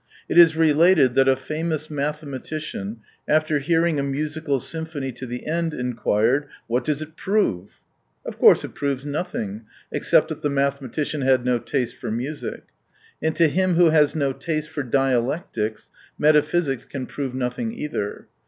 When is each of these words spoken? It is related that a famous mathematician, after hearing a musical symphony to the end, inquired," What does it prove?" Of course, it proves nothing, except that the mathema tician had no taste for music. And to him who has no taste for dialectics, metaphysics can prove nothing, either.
It 0.27 0.39
is 0.39 0.57
related 0.57 1.13
that 1.13 1.27
a 1.27 1.35
famous 1.35 1.91
mathematician, 1.91 3.01
after 3.27 3.59
hearing 3.59 3.99
a 3.99 4.03
musical 4.03 4.59
symphony 4.59 5.11
to 5.11 5.27
the 5.27 5.45
end, 5.45 5.75
inquired," 5.75 6.47
What 6.67 6.83
does 6.85 7.03
it 7.03 7.15
prove?" 7.15 7.79
Of 8.25 8.39
course, 8.39 8.65
it 8.65 8.73
proves 8.73 9.05
nothing, 9.05 9.65
except 9.91 10.29
that 10.29 10.41
the 10.41 10.49
mathema 10.49 10.89
tician 10.91 11.23
had 11.23 11.45
no 11.45 11.59
taste 11.59 11.97
for 11.97 12.09
music. 12.09 12.63
And 13.21 13.35
to 13.35 13.47
him 13.47 13.75
who 13.75 13.91
has 13.91 14.15
no 14.15 14.33
taste 14.33 14.71
for 14.71 14.81
dialectics, 14.81 15.91
metaphysics 16.17 16.83
can 16.85 17.05
prove 17.05 17.35
nothing, 17.35 17.71
either. 17.71 18.25